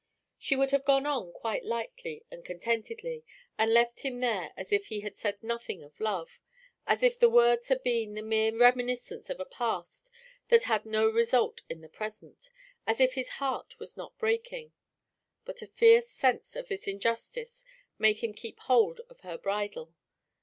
[0.39, 3.23] She would have gone on quite lightly and contentedly,
[3.55, 6.39] and left him there as if he had said nothing of love,
[6.87, 10.09] as if their words had been the mere reminiscence of a past
[10.47, 12.49] that had no result in the present,
[12.87, 14.73] as if his heart was not breaking;
[15.45, 17.63] but a fierce sense of this injustice
[17.99, 19.93] made him keep his hold of her bridle.